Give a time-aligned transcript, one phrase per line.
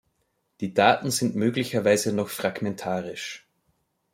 [0.61, 3.45] Die Daten sind möglicherweise noch fragmentarisch.